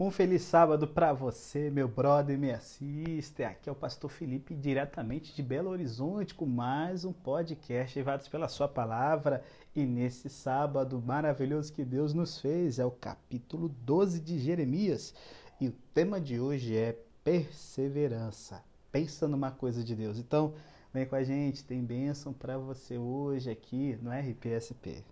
[0.00, 3.48] Um feliz sábado para você, meu brother, minha sister.
[3.48, 8.46] Aqui é o pastor Felipe, diretamente de Belo Horizonte, com mais um podcast levados pela
[8.46, 9.42] sua palavra.
[9.74, 15.12] E nesse sábado maravilhoso que Deus nos fez, é o capítulo 12 de Jeremias.
[15.60, 18.62] E o tema de hoje é perseverança.
[18.92, 20.16] Pensa numa coisa de Deus.
[20.16, 20.54] Então,
[20.94, 25.04] vem com a gente, tem bênção para você hoje aqui no RPSP.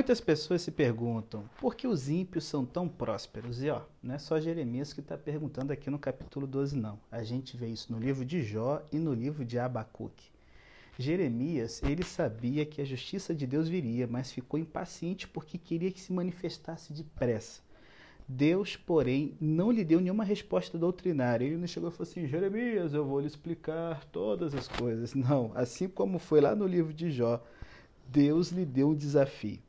[0.00, 3.62] Muitas pessoas se perguntam por que os ímpios são tão prósperos.
[3.62, 6.98] E ó, não é só Jeremias que está perguntando aqui no capítulo 12, não.
[7.12, 10.30] A gente vê isso no livro de Jó e no livro de Abacuque.
[10.98, 16.00] Jeremias, ele sabia que a justiça de Deus viria, mas ficou impaciente porque queria que
[16.00, 17.60] se manifestasse depressa.
[18.26, 21.44] Deus, porém, não lhe deu nenhuma resposta doutrinária.
[21.44, 25.12] Ele não chegou e falou assim: Jeremias, eu vou lhe explicar todas as coisas.
[25.12, 27.44] Não, assim como foi lá no livro de Jó,
[28.08, 29.60] Deus lhe deu um desafio.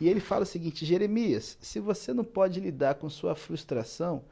[0.00, 4.22] E ele fala o seguinte: Jeremias, se você não pode lidar com sua frustração,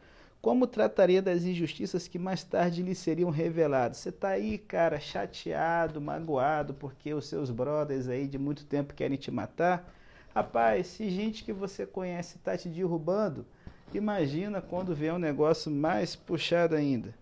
[0.40, 3.96] como trataria das injustiças que mais tarde lhe seriam reveladas?
[3.96, 9.16] Você está aí, cara, chateado, magoado, porque os seus brothers aí de muito tempo querem
[9.16, 9.92] te matar?
[10.32, 13.44] Rapaz, se gente que você conhece está te derrubando,
[13.92, 17.14] imagina quando vier um negócio mais puxado ainda.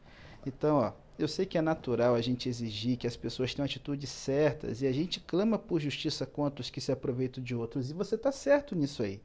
[0.45, 4.11] Então, ó, eu sei que é natural a gente exigir que as pessoas tenham atitudes
[4.11, 7.95] certas e a gente clama por justiça contra os que se aproveitam de outros, e
[7.95, 9.21] você está certo nisso aí.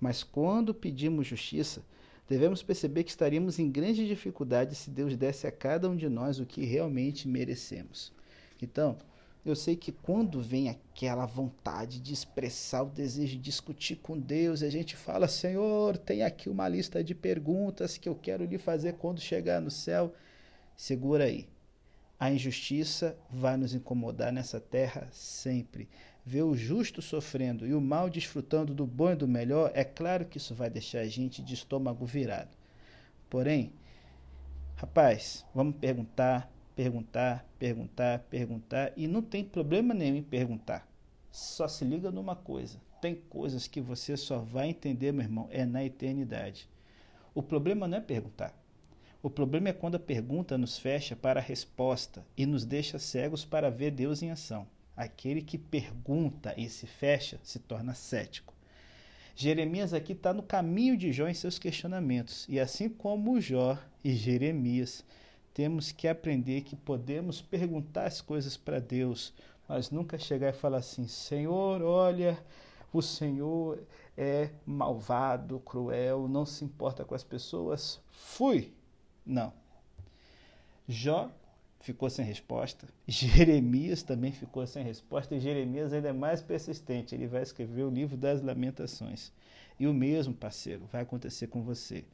[0.00, 1.82] Mas quando pedimos justiça,
[2.28, 6.38] devemos perceber que estaríamos em grande dificuldade se Deus desse a cada um de nós
[6.38, 8.12] o que realmente merecemos.
[8.60, 8.96] Então,
[9.44, 14.62] eu sei que quando vem aquela vontade de expressar o desejo de discutir com Deus,
[14.62, 18.94] a gente fala: Senhor, tem aqui uma lista de perguntas que eu quero lhe fazer
[18.94, 20.14] quando chegar no céu.
[20.76, 21.48] Segura aí.
[22.18, 25.88] A injustiça vai nos incomodar nessa terra sempre.
[26.24, 30.24] Ver o justo sofrendo e o mal desfrutando do bom e do melhor, é claro
[30.24, 32.56] que isso vai deixar a gente de estômago virado.
[33.28, 33.72] Porém,
[34.76, 40.88] rapaz, vamos perguntar, perguntar, perguntar, perguntar, e não tem problema nenhum em perguntar.
[41.32, 45.64] Só se liga numa coisa: tem coisas que você só vai entender, meu irmão, é
[45.64, 46.68] na eternidade.
[47.34, 48.54] O problema não é perguntar.
[49.22, 53.44] O problema é quando a pergunta nos fecha para a resposta e nos deixa cegos
[53.44, 54.66] para ver Deus em ação.
[54.96, 58.52] Aquele que pergunta e se fecha se torna cético.
[59.36, 64.12] Jeremias aqui está no caminho de Jó em seus questionamentos, e assim como Jó e
[64.12, 65.04] Jeremias,
[65.54, 69.32] temos que aprender que podemos perguntar as coisas para Deus,
[69.68, 72.36] mas nunca chegar e falar assim: Senhor, olha,
[72.92, 73.82] o Senhor
[74.16, 78.00] é malvado, cruel, não se importa com as pessoas.
[78.10, 78.74] Fui,
[79.24, 79.52] não.
[80.88, 81.30] Jó
[81.80, 82.86] ficou sem resposta.
[83.06, 85.34] Jeremias também ficou sem resposta.
[85.34, 87.14] E Jeremias ainda é mais persistente.
[87.14, 89.32] Ele vai escrever o livro das Lamentações.
[89.78, 92.04] E o mesmo, parceiro, vai acontecer com você.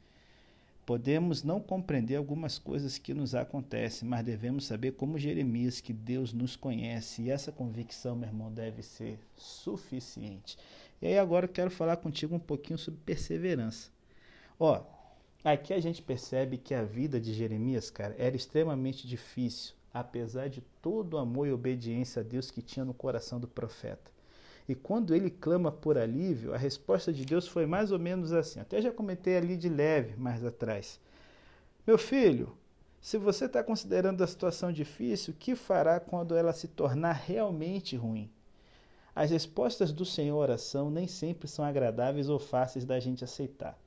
[0.85, 6.33] Podemos não compreender algumas coisas que nos acontecem, mas devemos saber, como Jeremias, que Deus
[6.33, 7.21] nos conhece.
[7.21, 10.57] E essa convicção, meu irmão, deve ser suficiente.
[10.99, 13.91] E aí agora eu quero falar contigo um pouquinho sobre perseverança.
[14.59, 14.83] Ó,
[15.43, 20.61] Aqui a gente percebe que a vida de Jeremias, cara, era extremamente difícil, apesar de
[20.81, 24.11] todo o amor e obediência a Deus que tinha no coração do profeta.
[24.67, 28.59] E quando ele clama por alívio, a resposta de Deus foi mais ou menos assim.
[28.59, 30.99] Até já comentei ali de leve mais atrás.
[31.87, 32.55] Meu filho,
[32.99, 37.95] se você está considerando a situação difícil, o que fará quando ela se tornar realmente
[37.95, 38.29] ruim?
[39.15, 43.79] As respostas do Senhor à oração nem sempre são agradáveis ou fáceis da gente aceitar.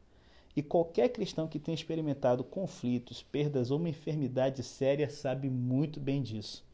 [0.55, 6.23] E qualquer cristão que tenha experimentado conflitos, perdas ou uma enfermidade séria sabe muito bem
[6.23, 6.65] disso.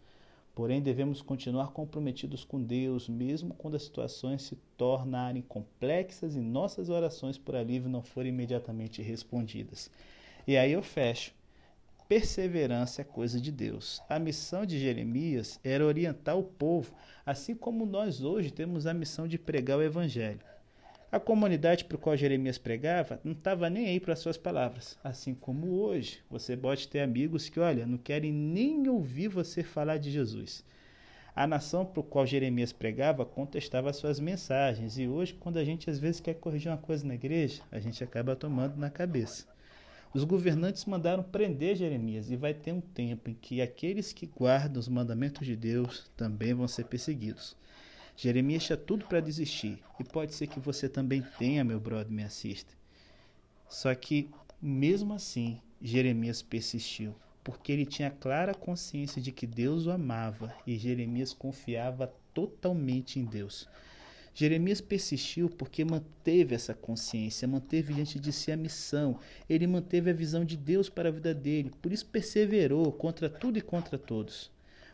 [0.58, 6.88] Porém, devemos continuar comprometidos com Deus, mesmo quando as situações se tornarem complexas e nossas
[6.88, 9.88] orações por alívio não forem imediatamente respondidas.
[10.44, 11.32] E aí eu fecho.
[12.08, 14.02] Perseverança é coisa de Deus.
[14.08, 16.92] A missão de Jeremias era orientar o povo,
[17.24, 20.40] assim como nós hoje temos a missão de pregar o Evangelho.
[21.10, 24.98] A comunidade para qual Jeremias pregava não estava nem aí para as suas palavras.
[25.02, 29.96] Assim como hoje, você pode ter amigos que, olha, não querem nem ouvir você falar
[29.96, 30.62] de Jesus.
[31.34, 35.98] A nação para qual Jeremias pregava contestava suas mensagens, e hoje, quando a gente às
[35.98, 39.46] vezes quer corrigir uma coisa na igreja, a gente acaba tomando na cabeça.
[40.12, 44.78] Os governantes mandaram prender Jeremias, e vai ter um tempo em que aqueles que guardam
[44.78, 47.56] os mandamentos de Deus também vão ser perseguidos.
[48.20, 49.78] Jeremias tinha tudo para desistir.
[50.00, 52.74] E pode ser que você também tenha, meu brother, me assista.
[53.68, 54.28] Só que,
[54.60, 57.14] mesmo assim, Jeremias persistiu.
[57.48, 63.24] porque ele tinha clara consciência de que Deus o amava e Jeremias confiava totalmente em
[63.24, 63.66] Deus.
[64.34, 69.18] Jeremias persistiu porque manteve essa consciência, manteve diante de si a missão,
[69.48, 73.58] ele manteve a visão de Deus para a vida dele, por isso perseverou contra tudo
[73.58, 74.50] e contra todos.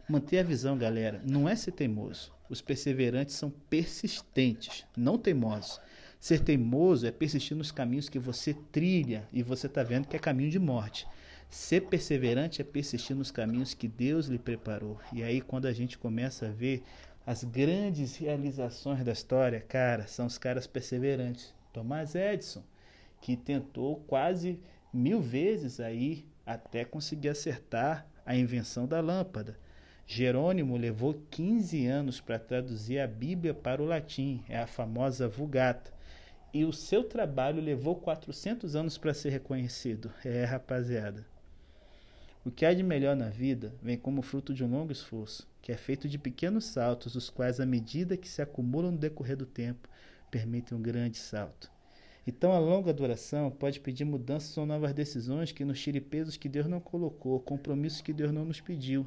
[0.08, 2.30] Manter a visão, galera, não é ser teimoso.
[2.48, 5.80] Os perseverantes são persistentes, não teimosos.
[6.20, 10.18] Ser teimoso é persistir nos caminhos que você trilha e você está vendo que é
[10.18, 11.06] caminho de morte.
[11.48, 14.98] Ser perseverante é persistir nos caminhos que Deus lhe preparou.
[15.12, 16.82] E aí, quando a gente começa a ver
[17.26, 21.54] as grandes realizações da história, cara, são os caras perseverantes.
[21.72, 22.62] Thomas Edison,
[23.22, 24.60] que tentou quase
[24.92, 29.58] mil vezes aí até conseguir acertar a invenção da lâmpada.
[30.06, 35.92] Jerônimo levou 15 anos para traduzir a Bíblia para o latim, é a famosa Vulgata.
[36.52, 40.12] E o seu trabalho levou 400 anos para ser reconhecido.
[40.24, 41.26] É, rapaziada.
[42.44, 45.72] O que há de melhor na vida vem como fruto de um longo esforço, que
[45.72, 49.46] é feito de pequenos saltos, os quais, à medida que se acumulam no decorrer do
[49.46, 49.88] tempo,
[50.30, 51.72] permitem um grande salto.
[52.26, 56.48] Então, a longa duração pode pedir mudanças ou novas decisões que nos tire pesos que
[56.48, 59.06] Deus não colocou, compromissos que Deus não nos pediu.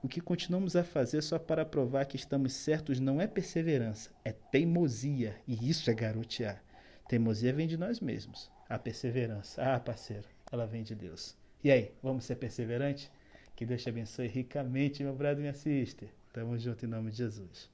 [0.00, 4.30] O que continuamos a fazer só para provar que estamos certos não é perseverança, é
[4.30, 6.62] teimosia, e isso é garotear.
[7.08, 8.48] Teimosia vem de nós mesmos.
[8.68, 11.36] A perseverança, ah, parceiro, ela vem de Deus.
[11.64, 13.10] E aí, vamos ser perseverantes?
[13.56, 16.08] Que Deus te abençoe ricamente, meu brother e minha sister.
[16.32, 17.66] Tamo junto em nome de Jesus.